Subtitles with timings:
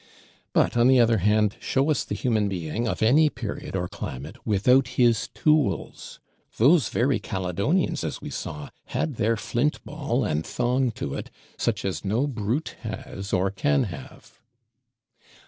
[0.51, 4.37] But on the other hand, show us the human being, of any period or climate,
[4.47, 6.19] without his Tools:
[6.57, 11.85] those very Caledonians, as we saw, had their Flint ball, and Thong to it, such
[11.85, 14.41] as no brute has or can have.